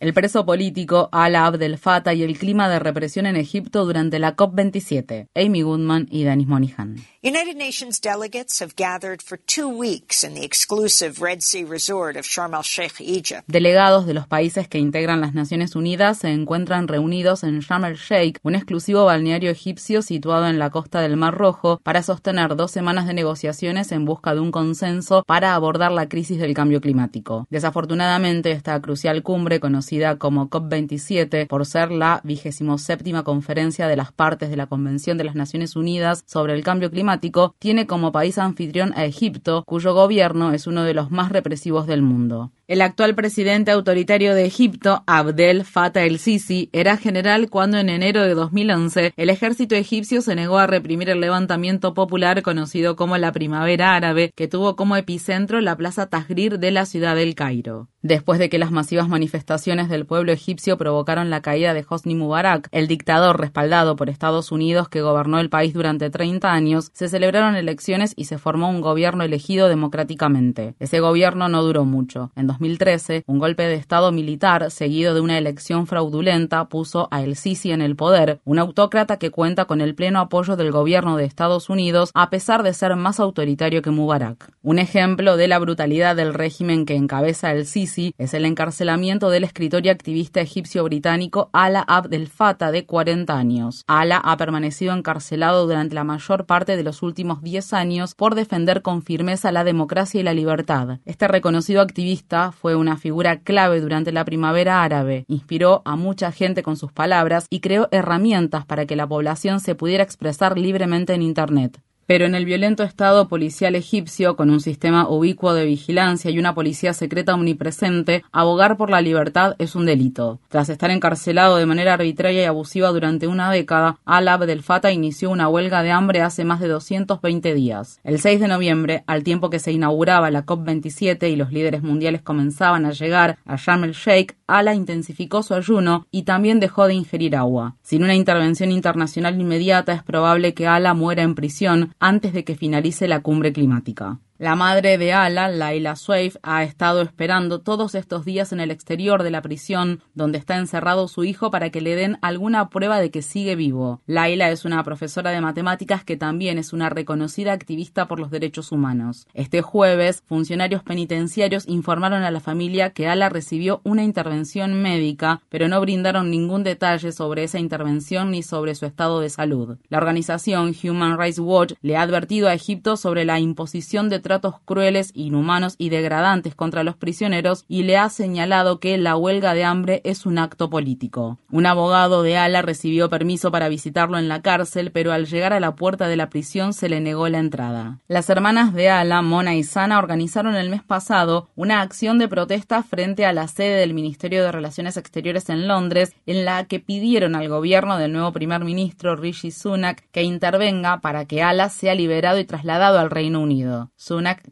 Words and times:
El 0.00 0.12
preso 0.14 0.44
político 0.44 1.08
Ala 1.12 1.46
Abdel 1.46 1.78
Fattah 1.78 2.12
y 2.12 2.24
el 2.24 2.36
clima 2.36 2.68
de 2.68 2.80
represión 2.80 3.26
en 3.26 3.36
Egipto 3.36 3.84
durante 3.84 4.18
la 4.18 4.34
COP27. 4.34 5.28
Amy 5.36 5.62
Goodman 5.62 6.08
y 6.10 6.24
Danis 6.24 6.48
Monihan. 6.48 6.96
United 7.22 7.56
Nations 7.56 8.00
delegates 8.00 8.60
have 8.60 8.74
gathered 8.76 9.20
for 9.22 9.38
two 9.46 9.68
weeks 9.68 10.24
in 10.24 10.34
the 10.34 10.44
exclusive 10.44 11.22
Red 11.22 11.40
Sea 11.42 11.64
resort 11.64 12.16
of 12.16 12.24
Sharm 12.24 12.54
el-Sheikh, 12.54 13.00
Egypt. 13.00 13.44
Delegados 13.46 14.06
de 14.06 14.14
los 14.14 14.26
países 14.26 14.66
que 14.68 14.78
integran 14.78 15.20
las 15.20 15.34
Naciones 15.34 15.76
Unidas 15.76 16.18
se 16.18 16.30
encuentran 16.30 16.88
reunidos 16.88 17.44
en 17.44 17.60
Sharm 17.60 17.84
el-Sheikh, 17.84 18.40
un 18.42 18.56
exclusivo 18.56 19.04
balneario 19.04 19.50
egipcio 19.50 20.02
situado 20.02 20.48
en 20.48 20.58
la 20.58 20.70
costa 20.70 21.00
del 21.00 21.16
Mar 21.16 21.34
Rojo, 21.34 21.80
para 21.84 22.02
sostener 22.02 22.56
dos 22.56 22.72
semanas 22.72 23.06
de 23.06 23.14
negociaciones 23.14 23.92
en 23.92 24.04
busca 24.04 24.34
de 24.34 24.40
un 24.40 24.50
consenso 24.50 25.22
para 25.26 25.54
abordar 25.54 25.75
la 25.78 26.08
crisis 26.08 26.38
del 26.38 26.54
cambio 26.54 26.80
climático. 26.80 27.46
Desafortunadamente, 27.50 28.50
esta 28.50 28.80
crucial 28.80 29.22
cumbre, 29.22 29.60
conocida 29.60 30.16
como 30.16 30.48
COP27 30.48 31.46
por 31.46 31.66
ser 31.66 31.90
la 31.90 32.20
vigésimo 32.24 32.78
séptima 32.78 33.22
conferencia 33.22 33.88
de 33.88 33.96
las 33.96 34.12
partes 34.12 34.50
de 34.50 34.56
la 34.56 34.66
Convención 34.66 35.18
de 35.18 35.24
las 35.24 35.34
Naciones 35.34 35.76
Unidas 35.76 36.22
sobre 36.26 36.54
el 36.54 36.62
cambio 36.62 36.90
climático, 36.90 37.54
tiene 37.58 37.86
como 37.86 38.12
país 38.12 38.38
anfitrión 38.38 38.92
a 38.96 39.04
Egipto, 39.04 39.64
cuyo 39.66 39.94
gobierno 39.94 40.52
es 40.52 40.66
uno 40.66 40.82
de 40.84 40.94
los 40.94 41.10
más 41.10 41.30
represivos 41.30 41.86
del 41.86 42.02
mundo. 42.02 42.52
El 42.68 42.82
actual 42.82 43.14
presidente 43.14 43.70
autoritario 43.70 44.34
de 44.34 44.44
Egipto, 44.44 45.04
Abdel 45.06 45.64
Fattah 45.64 46.02
el-Sisi, 46.02 46.68
era 46.72 46.96
general 46.96 47.48
cuando 47.48 47.78
en 47.78 47.88
enero 47.88 48.22
de 48.22 48.34
2011 48.34 49.12
el 49.16 49.30
ejército 49.30 49.76
egipcio 49.76 50.20
se 50.20 50.34
negó 50.34 50.58
a 50.58 50.66
reprimir 50.66 51.08
el 51.08 51.20
levantamiento 51.20 51.94
popular 51.94 52.42
conocido 52.42 52.96
como 52.96 53.18
la 53.18 53.30
Primavera 53.30 53.94
Árabe, 53.94 54.32
que 54.34 54.48
tuvo 54.48 54.74
como 54.74 54.96
epicentro 54.96 55.60
la 55.60 55.76
plaza 55.76 56.08
Tahrir 56.08 56.58
de 56.58 56.72
la 56.72 56.86
ciudad 56.86 57.14
del 57.14 57.36
Cairo. 57.36 57.88
Después 58.06 58.38
de 58.38 58.48
que 58.48 58.60
las 58.60 58.70
masivas 58.70 59.08
manifestaciones 59.08 59.88
del 59.88 60.06
pueblo 60.06 60.30
egipcio 60.30 60.78
provocaron 60.78 61.28
la 61.28 61.42
caída 61.42 61.74
de 61.74 61.84
Hosni 61.88 62.14
Mubarak, 62.14 62.68
el 62.70 62.86
dictador 62.86 63.40
respaldado 63.40 63.96
por 63.96 64.08
Estados 64.08 64.52
Unidos 64.52 64.88
que 64.88 65.02
gobernó 65.02 65.40
el 65.40 65.50
país 65.50 65.74
durante 65.74 66.08
30 66.08 66.52
años, 66.52 66.90
se 66.92 67.08
celebraron 67.08 67.56
elecciones 67.56 68.12
y 68.14 68.26
se 68.26 68.38
formó 68.38 68.70
un 68.70 68.80
gobierno 68.80 69.24
elegido 69.24 69.68
democráticamente. 69.68 70.76
Ese 70.78 71.00
gobierno 71.00 71.48
no 71.48 71.64
duró 71.64 71.84
mucho. 71.84 72.30
En 72.36 72.46
2013, 72.46 73.24
un 73.26 73.40
golpe 73.40 73.64
de 73.64 73.74
Estado 73.74 74.12
militar, 74.12 74.70
seguido 74.70 75.12
de 75.12 75.20
una 75.20 75.36
elección 75.36 75.88
fraudulenta, 75.88 76.66
puso 76.66 77.08
a 77.10 77.24
El 77.24 77.34
Sisi 77.34 77.72
en 77.72 77.82
el 77.82 77.96
poder, 77.96 78.38
un 78.44 78.60
autócrata 78.60 79.16
que 79.16 79.32
cuenta 79.32 79.64
con 79.64 79.80
el 79.80 79.96
pleno 79.96 80.20
apoyo 80.20 80.54
del 80.54 80.70
gobierno 80.70 81.16
de 81.16 81.24
Estados 81.24 81.68
Unidos, 81.70 82.12
a 82.14 82.30
pesar 82.30 82.62
de 82.62 82.72
ser 82.72 82.94
más 82.94 83.18
autoritario 83.18 83.82
que 83.82 83.90
Mubarak. 83.90 84.52
Un 84.62 84.78
ejemplo 84.78 85.36
de 85.36 85.48
la 85.48 85.58
brutalidad 85.58 86.14
del 86.14 86.34
régimen 86.34 86.86
que 86.86 86.94
encabeza 86.94 87.50
El 87.50 87.66
Sisi 87.66 87.95
es 88.18 88.34
el 88.34 88.44
encarcelamiento 88.44 89.30
del 89.30 89.44
escritor 89.44 89.84
y 89.86 89.88
activista 89.88 90.40
egipcio-británico 90.40 91.48
Ala 91.52 91.80
Abdel 91.80 92.28
Fattah, 92.28 92.70
de 92.70 92.84
40 92.84 93.36
años. 93.36 93.84
Ala 93.86 94.18
ha 94.18 94.36
permanecido 94.36 94.94
encarcelado 94.94 95.66
durante 95.66 95.94
la 95.94 96.04
mayor 96.04 96.46
parte 96.46 96.76
de 96.76 96.82
los 96.82 97.02
últimos 97.02 97.42
10 97.42 97.72
años 97.72 98.14
por 98.14 98.34
defender 98.34 98.82
con 98.82 99.02
firmeza 99.02 99.52
la 99.52 99.64
democracia 99.64 100.20
y 100.20 100.24
la 100.24 100.34
libertad. 100.34 100.98
Este 101.04 101.26
reconocido 101.28 101.80
activista 101.80 102.52
fue 102.52 102.74
una 102.74 102.96
figura 102.96 103.40
clave 103.40 103.80
durante 103.80 104.12
la 104.12 104.24
primavera 104.24 104.82
árabe, 104.82 105.24
inspiró 105.28 105.82
a 105.84 105.96
mucha 105.96 106.32
gente 106.32 106.62
con 106.62 106.76
sus 106.76 106.92
palabras 106.92 107.46
y 107.50 107.60
creó 107.60 107.88
herramientas 107.90 108.66
para 108.66 108.86
que 108.86 108.96
la 108.96 109.06
población 109.06 109.60
se 109.60 109.74
pudiera 109.74 110.04
expresar 110.04 110.58
libremente 110.58 111.14
en 111.14 111.22
Internet. 111.22 111.80
Pero 112.06 112.24
en 112.24 112.34
el 112.34 112.44
violento 112.44 112.84
estado 112.84 113.28
policial 113.28 113.74
egipcio, 113.74 114.36
con 114.36 114.50
un 114.50 114.60
sistema 114.60 115.08
ubicuo 115.08 115.54
de 115.54 115.64
vigilancia 115.64 116.30
y 116.30 116.38
una 116.38 116.54
policía 116.54 116.92
secreta 116.92 117.34
omnipresente, 117.34 118.24
abogar 118.32 118.76
por 118.76 118.90
la 118.90 119.00
libertad 119.00 119.56
es 119.58 119.74
un 119.74 119.86
delito. 119.86 120.38
Tras 120.48 120.68
estar 120.68 120.90
encarcelado 120.90 121.56
de 121.56 121.66
manera 121.66 121.94
arbitraria 121.94 122.42
y 122.42 122.44
abusiva 122.44 122.90
durante 122.90 123.26
una 123.26 123.50
década, 123.50 123.98
Al 124.04 124.28
Abdel 124.28 124.62
Fattah 124.62 124.92
inició 124.92 125.30
una 125.30 125.48
huelga 125.48 125.82
de 125.82 125.90
hambre 125.90 126.22
hace 126.22 126.44
más 126.44 126.60
de 126.60 126.68
220 126.68 127.54
días. 127.54 128.00
El 128.04 128.20
6 128.20 128.40
de 128.40 128.48
noviembre, 128.48 129.02
al 129.06 129.24
tiempo 129.24 129.50
que 129.50 129.58
se 129.58 129.72
inauguraba 129.72 130.30
la 130.30 130.46
COP27 130.46 131.30
y 131.30 131.36
los 131.36 131.52
líderes 131.52 131.82
mundiales 131.82 132.22
comenzaban 132.22 132.86
a 132.86 132.92
llegar 132.92 133.38
a 133.46 133.56
Sharm 133.56 133.84
el-Sheikh, 133.84 134.36
Ala 134.46 134.74
intensificó 134.74 135.42
su 135.42 135.54
ayuno 135.54 136.06
y 136.10 136.22
también 136.22 136.60
dejó 136.60 136.86
de 136.86 136.94
ingerir 136.94 137.36
agua. 137.36 137.76
Sin 137.82 138.04
una 138.04 138.14
intervención 138.14 138.70
internacional 138.70 139.40
inmediata, 139.40 139.92
es 139.92 140.02
probable 140.02 140.54
que 140.54 140.66
Ala 140.66 140.94
muera 140.94 141.22
en 141.22 141.34
prisión 141.34 141.94
antes 141.98 142.32
de 142.32 142.44
que 142.44 142.54
finalice 142.54 143.08
la 143.08 143.20
cumbre 143.20 143.52
climática. 143.52 144.20
La 144.38 144.54
madre 144.54 144.98
de 144.98 145.14
Ala, 145.14 145.48
Laila 145.48 145.96
Swaif, 145.96 146.36
ha 146.42 146.62
estado 146.62 147.00
esperando 147.00 147.62
todos 147.62 147.94
estos 147.94 148.26
días 148.26 148.52
en 148.52 148.60
el 148.60 148.70
exterior 148.70 149.22
de 149.22 149.30
la 149.30 149.40
prisión 149.40 150.02
donde 150.12 150.36
está 150.36 150.58
encerrado 150.58 151.08
su 151.08 151.24
hijo 151.24 151.50
para 151.50 151.70
que 151.70 151.80
le 151.80 151.96
den 151.96 152.18
alguna 152.20 152.68
prueba 152.68 153.00
de 153.00 153.10
que 153.10 153.22
sigue 153.22 153.56
vivo. 153.56 154.02
Laila 154.06 154.50
es 154.50 154.66
una 154.66 154.84
profesora 154.84 155.30
de 155.30 155.40
matemáticas 155.40 156.04
que 156.04 156.18
también 156.18 156.58
es 156.58 156.74
una 156.74 156.90
reconocida 156.90 157.54
activista 157.54 158.08
por 158.08 158.20
los 158.20 158.30
derechos 158.30 158.72
humanos. 158.72 159.26
Este 159.32 159.62
jueves, 159.62 160.22
funcionarios 160.26 160.82
penitenciarios 160.82 161.66
informaron 161.66 162.22
a 162.22 162.30
la 162.30 162.40
familia 162.40 162.90
que 162.90 163.08
Ala 163.08 163.30
recibió 163.30 163.80
una 163.84 164.04
intervención 164.04 164.82
médica, 164.82 165.40
pero 165.48 165.66
no 165.68 165.80
brindaron 165.80 166.30
ningún 166.30 166.62
detalle 166.62 167.10
sobre 167.10 167.44
esa 167.44 167.58
intervención 167.58 168.32
ni 168.32 168.42
sobre 168.42 168.74
su 168.74 168.84
estado 168.84 169.20
de 169.20 169.30
salud. 169.30 169.78
La 169.88 169.96
organización 169.96 170.74
Human 170.84 171.18
Rights 171.18 171.38
Watch 171.38 171.72
le 171.80 171.96
ha 171.96 172.02
advertido 172.02 172.48
a 172.48 172.54
Egipto 172.54 172.98
sobre 172.98 173.24
la 173.24 173.40
imposición 173.40 174.10
de 174.10 174.25
tratos 174.26 174.56
crueles, 174.64 175.12
inhumanos 175.14 175.76
y 175.78 175.88
degradantes 175.88 176.56
contra 176.56 176.82
los 176.82 176.96
prisioneros 176.96 177.64
y 177.68 177.84
le 177.84 177.96
ha 177.96 178.08
señalado 178.08 178.80
que 178.80 178.98
la 178.98 179.16
huelga 179.16 179.54
de 179.54 179.62
hambre 179.62 180.00
es 180.02 180.26
un 180.26 180.38
acto 180.38 180.68
político. 180.68 181.38
Un 181.48 181.64
abogado 181.64 182.24
de 182.24 182.36
Ala 182.36 182.60
recibió 182.60 183.08
permiso 183.08 183.52
para 183.52 183.68
visitarlo 183.68 184.18
en 184.18 184.26
la 184.26 184.42
cárcel, 184.42 184.90
pero 184.90 185.12
al 185.12 185.26
llegar 185.26 185.52
a 185.52 185.60
la 185.60 185.76
puerta 185.76 186.08
de 186.08 186.16
la 186.16 186.28
prisión 186.28 186.72
se 186.72 186.88
le 186.88 187.00
negó 187.00 187.28
la 187.28 187.38
entrada. 187.38 188.00
Las 188.08 188.28
hermanas 188.28 188.74
de 188.74 188.90
Ala, 188.90 189.22
Mona 189.22 189.54
y 189.54 189.62
Sana, 189.62 190.00
organizaron 190.00 190.56
el 190.56 190.70
mes 190.70 190.82
pasado 190.82 191.48
una 191.54 191.80
acción 191.80 192.18
de 192.18 192.26
protesta 192.26 192.82
frente 192.82 193.26
a 193.26 193.32
la 193.32 193.46
sede 193.46 193.78
del 193.78 193.94
Ministerio 193.94 194.42
de 194.42 194.50
Relaciones 194.50 194.96
Exteriores 194.96 195.48
en 195.50 195.68
Londres, 195.68 196.16
en 196.26 196.44
la 196.44 196.64
que 196.64 196.80
pidieron 196.80 197.36
al 197.36 197.48
gobierno 197.48 197.96
del 197.96 198.12
nuevo 198.12 198.32
primer 198.32 198.64
ministro 198.64 199.14
Rishi 199.14 199.52
Sunak 199.52 200.02
que 200.10 200.24
intervenga 200.24 201.00
para 201.00 201.26
que 201.26 201.44
Ala 201.44 201.68
sea 201.68 201.94
liberado 201.94 202.40
y 202.40 202.44
trasladado 202.44 202.98
al 202.98 203.10
Reino 203.10 203.40
Unido. 203.40 203.90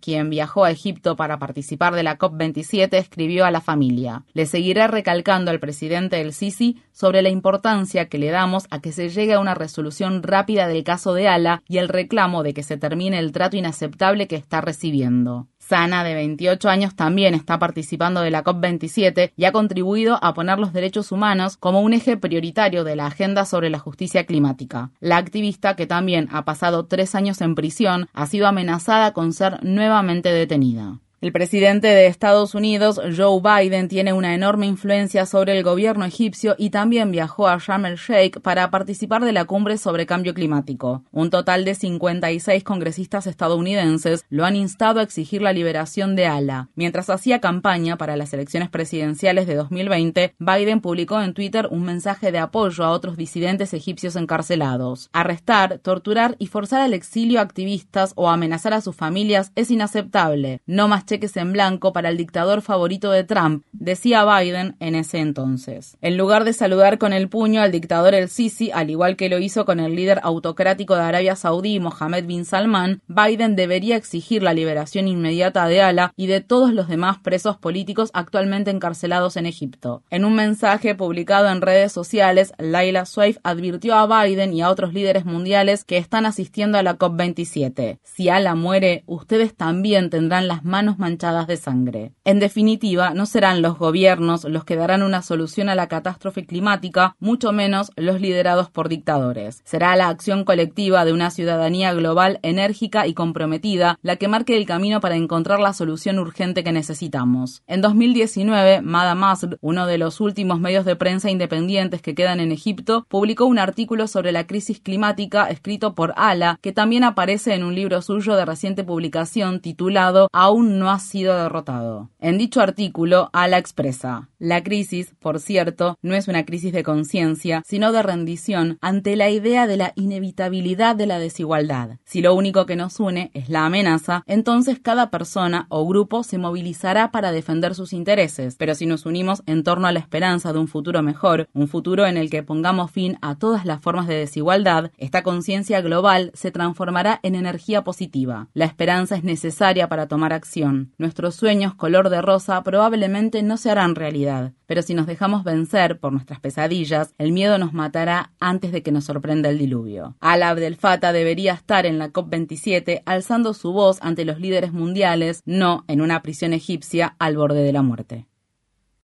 Quien 0.00 0.30
viajó 0.30 0.64
a 0.64 0.70
Egipto 0.70 1.16
para 1.16 1.38
participar 1.38 1.94
de 1.94 2.02
la 2.02 2.18
COP27, 2.18 2.94
escribió 2.94 3.44
a 3.44 3.50
la 3.50 3.60
familia: 3.60 4.24
Le 4.32 4.46
seguiré 4.46 4.86
recalcando 4.86 5.50
al 5.50 5.60
presidente 5.60 6.20
El 6.20 6.32
Sisi 6.32 6.82
sobre 6.92 7.22
la 7.22 7.28
importancia 7.28 8.08
que 8.08 8.18
le 8.18 8.30
damos 8.30 8.66
a 8.70 8.80
que 8.80 8.92
se 8.92 9.08
llegue 9.08 9.34
a 9.34 9.40
una 9.40 9.54
resolución 9.54 10.22
rápida 10.22 10.68
del 10.68 10.84
caso 10.84 11.14
de 11.14 11.28
Ala 11.28 11.62
y 11.68 11.78
el 11.78 11.88
reclamo 11.88 12.42
de 12.42 12.54
que 12.54 12.62
se 12.62 12.76
termine 12.76 13.18
el 13.18 13.32
trato 13.32 13.56
inaceptable 13.56 14.28
que 14.28 14.36
está 14.36 14.60
recibiendo. 14.60 15.48
Sana, 15.66 16.04
de 16.04 16.14
28 16.14 16.68
años, 16.68 16.94
también 16.94 17.32
está 17.34 17.58
participando 17.58 18.20
de 18.20 18.30
la 18.30 18.44
COP27 18.44 19.32
y 19.34 19.44
ha 19.44 19.52
contribuido 19.52 20.18
a 20.22 20.34
poner 20.34 20.58
los 20.58 20.72
derechos 20.72 21.10
humanos 21.10 21.56
como 21.56 21.80
un 21.80 21.94
eje 21.94 22.16
prioritario 22.18 22.84
de 22.84 22.96
la 22.96 23.06
agenda 23.06 23.46
sobre 23.46 23.70
la 23.70 23.78
justicia 23.78 24.26
climática. 24.26 24.90
La 25.00 25.16
activista, 25.16 25.74
que 25.74 25.86
también 25.86 26.28
ha 26.32 26.44
pasado 26.44 26.84
tres 26.86 27.14
años 27.14 27.40
en 27.40 27.54
prisión, 27.54 28.08
ha 28.12 28.26
sido 28.26 28.46
amenazada 28.46 29.12
con 29.12 29.32
ser 29.32 29.62
nuevamente 29.64 30.30
detenida. 30.30 30.98
El 31.24 31.32
presidente 31.32 31.86
de 31.86 32.06
Estados 32.06 32.54
Unidos, 32.54 33.00
Joe 33.16 33.40
Biden, 33.40 33.88
tiene 33.88 34.12
una 34.12 34.34
enorme 34.34 34.66
influencia 34.66 35.24
sobre 35.24 35.56
el 35.56 35.64
gobierno 35.64 36.04
egipcio 36.04 36.54
y 36.58 36.68
también 36.68 37.10
viajó 37.10 37.48
a 37.48 37.56
Sharm 37.56 37.86
el-Sheikh 37.86 38.42
para 38.42 38.70
participar 38.70 39.24
de 39.24 39.32
la 39.32 39.46
cumbre 39.46 39.78
sobre 39.78 40.04
cambio 40.04 40.34
climático. 40.34 41.02
Un 41.12 41.30
total 41.30 41.64
de 41.64 41.76
56 41.76 42.62
congresistas 42.62 43.26
estadounidenses 43.26 44.26
lo 44.28 44.44
han 44.44 44.54
instado 44.54 45.00
a 45.00 45.02
exigir 45.02 45.40
la 45.40 45.54
liberación 45.54 46.14
de 46.14 46.26
Ala. 46.26 46.68
Mientras 46.74 47.08
hacía 47.08 47.40
campaña 47.40 47.96
para 47.96 48.18
las 48.18 48.34
elecciones 48.34 48.68
presidenciales 48.68 49.46
de 49.46 49.54
2020, 49.54 50.34
Biden 50.38 50.82
publicó 50.82 51.22
en 51.22 51.32
Twitter 51.32 51.68
un 51.70 51.84
mensaje 51.84 52.32
de 52.32 52.38
apoyo 52.38 52.84
a 52.84 52.90
otros 52.90 53.16
disidentes 53.16 53.72
egipcios 53.72 54.16
encarcelados. 54.16 55.08
Arrestar, 55.14 55.78
torturar 55.78 56.36
y 56.38 56.48
forzar 56.48 56.82
al 56.82 56.92
exilio 56.92 57.38
a 57.38 57.44
activistas 57.44 58.12
o 58.14 58.28
amenazar 58.28 58.74
a 58.74 58.82
sus 58.82 58.94
familias 58.94 59.52
es 59.54 59.70
inaceptable. 59.70 60.60
No 60.66 60.86
más 60.86 61.06
cheques 61.14 61.36
en 61.36 61.52
blanco 61.52 61.92
para 61.92 62.08
el 62.08 62.16
dictador 62.16 62.60
favorito 62.60 63.12
de 63.12 63.22
Trump, 63.22 63.64
decía 63.72 64.24
Biden 64.24 64.74
en 64.80 64.96
ese 64.96 65.18
entonces. 65.18 65.96
En 66.00 66.16
lugar 66.16 66.42
de 66.42 66.52
saludar 66.52 66.98
con 66.98 67.12
el 67.12 67.28
puño 67.28 67.60
al 67.60 67.70
dictador 67.70 68.14
el 68.14 68.28
Sisi, 68.28 68.72
al 68.72 68.90
igual 68.90 69.14
que 69.14 69.28
lo 69.28 69.38
hizo 69.38 69.64
con 69.64 69.78
el 69.78 69.94
líder 69.94 70.18
autocrático 70.24 70.96
de 70.96 71.02
Arabia 71.02 71.36
Saudí, 71.36 71.78
Mohammed 71.78 72.26
bin 72.26 72.44
Salman, 72.44 73.00
Biden 73.06 73.54
debería 73.54 73.96
exigir 73.96 74.42
la 74.42 74.54
liberación 74.54 75.06
inmediata 75.06 75.68
de 75.68 75.82
Ala 75.82 76.12
y 76.16 76.26
de 76.26 76.40
todos 76.40 76.72
los 76.72 76.88
demás 76.88 77.18
presos 77.18 77.58
políticos 77.58 78.10
actualmente 78.12 78.72
encarcelados 78.72 79.36
en 79.36 79.46
Egipto. 79.46 80.02
En 80.10 80.24
un 80.24 80.34
mensaje 80.34 80.96
publicado 80.96 81.48
en 81.48 81.60
redes 81.60 81.92
sociales, 81.92 82.52
Laila 82.58 83.06
Swaif 83.06 83.38
advirtió 83.44 83.94
a 83.94 84.24
Biden 84.24 84.52
y 84.52 84.62
a 84.62 84.70
otros 84.70 84.92
líderes 84.92 85.24
mundiales 85.24 85.84
que 85.84 85.96
están 85.96 86.26
asistiendo 86.26 86.76
a 86.76 86.82
la 86.82 86.98
COP27. 86.98 87.98
Si 88.02 88.28
Ala 88.28 88.56
muere, 88.56 89.04
ustedes 89.06 89.54
también 89.54 90.10
tendrán 90.10 90.48
las 90.48 90.64
manos 90.64 90.98
manchadas 91.04 91.46
de 91.46 91.58
sangre. 91.58 92.12
En 92.24 92.40
definitiva, 92.40 93.12
no 93.12 93.26
serán 93.26 93.60
los 93.60 93.76
gobiernos 93.76 94.44
los 94.44 94.64
que 94.64 94.74
darán 94.74 95.02
una 95.02 95.20
solución 95.20 95.68
a 95.68 95.74
la 95.74 95.86
catástrofe 95.86 96.46
climática, 96.46 97.14
mucho 97.20 97.52
menos 97.52 97.92
los 97.96 98.22
liderados 98.22 98.70
por 98.70 98.88
dictadores. 98.88 99.60
Será 99.64 99.94
la 99.96 100.08
acción 100.08 100.44
colectiva 100.44 101.04
de 101.04 101.12
una 101.12 101.30
ciudadanía 101.30 101.92
global 101.92 102.38
enérgica 102.42 103.06
y 103.06 103.12
comprometida 103.12 103.98
la 104.00 104.16
que 104.16 104.28
marque 104.28 104.56
el 104.56 104.64
camino 104.64 105.02
para 105.02 105.16
encontrar 105.16 105.60
la 105.60 105.74
solución 105.74 106.18
urgente 106.18 106.64
que 106.64 106.72
necesitamos. 106.72 107.62
En 107.66 107.82
2019, 107.82 108.80
Mada 108.80 109.14
Masr, 109.14 109.58
uno 109.60 109.86
de 109.86 109.98
los 109.98 110.22
últimos 110.22 110.58
medios 110.58 110.86
de 110.86 110.96
prensa 110.96 111.30
independientes 111.30 112.00
que 112.00 112.14
quedan 112.14 112.40
en 112.40 112.50
Egipto, 112.50 113.04
publicó 113.10 113.44
un 113.44 113.58
artículo 113.58 114.06
sobre 114.06 114.32
la 114.32 114.46
crisis 114.46 114.80
climática 114.80 115.50
escrito 115.50 115.94
por 115.94 116.14
Ala, 116.16 116.58
que 116.62 116.72
también 116.72 117.04
aparece 117.04 117.52
en 117.52 117.62
un 117.62 117.74
libro 117.74 118.00
suyo 118.00 118.36
de 118.36 118.46
reciente 118.46 118.84
publicación 118.84 119.60
titulado 119.60 120.28
Aún 120.32 120.78
no 120.78 120.83
ha 120.90 120.98
sido 120.98 121.36
derrotado. 121.36 122.10
En 122.20 122.38
dicho 122.38 122.60
artículo, 122.60 123.30
Ala 123.32 123.58
expresa, 123.58 124.28
la 124.38 124.62
crisis, 124.62 125.14
por 125.20 125.40
cierto, 125.40 125.98
no 126.02 126.14
es 126.14 126.28
una 126.28 126.44
crisis 126.44 126.72
de 126.72 126.82
conciencia, 126.82 127.62
sino 127.66 127.92
de 127.92 128.02
rendición 128.02 128.78
ante 128.80 129.16
la 129.16 129.30
idea 129.30 129.66
de 129.66 129.76
la 129.76 129.92
inevitabilidad 129.96 130.96
de 130.96 131.06
la 131.06 131.18
desigualdad. 131.18 131.98
Si 132.04 132.20
lo 132.20 132.34
único 132.34 132.66
que 132.66 132.76
nos 132.76 133.00
une 133.00 133.30
es 133.34 133.48
la 133.48 133.64
amenaza, 133.64 134.22
entonces 134.26 134.78
cada 134.80 135.10
persona 135.10 135.66
o 135.68 135.86
grupo 135.86 136.22
se 136.22 136.38
movilizará 136.38 137.10
para 137.10 137.32
defender 137.32 137.74
sus 137.74 137.92
intereses. 137.92 138.56
Pero 138.58 138.74
si 138.74 138.86
nos 138.86 139.06
unimos 139.06 139.42
en 139.46 139.62
torno 139.64 139.86
a 139.86 139.92
la 139.92 140.00
esperanza 140.00 140.52
de 140.52 140.58
un 140.58 140.68
futuro 140.68 141.02
mejor, 141.02 141.48
un 141.54 141.68
futuro 141.68 142.06
en 142.06 142.16
el 142.16 142.30
que 142.30 142.42
pongamos 142.42 142.90
fin 142.90 143.18
a 143.22 143.36
todas 143.36 143.64
las 143.64 143.80
formas 143.80 144.06
de 144.06 144.16
desigualdad, 144.16 144.90
esta 144.98 145.22
conciencia 145.22 145.80
global 145.80 146.30
se 146.34 146.50
transformará 146.50 147.20
en 147.22 147.34
energía 147.34 147.82
positiva. 147.82 148.48
La 148.54 148.66
esperanza 148.66 149.16
es 149.16 149.24
necesaria 149.24 149.88
para 149.88 150.06
tomar 150.06 150.32
acción. 150.32 150.73
Nuestros 150.98 151.34
sueños 151.34 151.74
color 151.74 152.08
de 152.08 152.22
rosa 152.22 152.62
probablemente 152.62 153.42
no 153.42 153.56
se 153.56 153.70
harán 153.70 153.94
realidad, 153.94 154.52
pero 154.66 154.82
si 154.82 154.94
nos 154.94 155.06
dejamos 155.06 155.44
vencer 155.44 155.98
por 155.98 156.12
nuestras 156.12 156.40
pesadillas, 156.40 157.14
el 157.18 157.32
miedo 157.32 157.58
nos 157.58 157.72
matará 157.72 158.32
antes 158.40 158.72
de 158.72 158.82
que 158.82 158.92
nos 158.92 159.04
sorprenda 159.04 159.48
el 159.48 159.58
diluvio. 159.58 160.16
Al 160.20 160.42
Abdel 160.42 160.76
Fattah 160.76 161.12
debería 161.12 161.52
estar 161.52 161.86
en 161.86 161.98
la 161.98 162.12
COP27 162.12 163.02
alzando 163.06 163.54
su 163.54 163.72
voz 163.72 163.98
ante 164.02 164.24
los 164.24 164.40
líderes 164.40 164.72
mundiales, 164.72 165.42
no 165.44 165.84
en 165.88 166.00
una 166.00 166.22
prisión 166.22 166.52
egipcia 166.52 167.16
al 167.18 167.36
borde 167.36 167.62
de 167.62 167.72
la 167.72 167.82
muerte. 167.82 168.26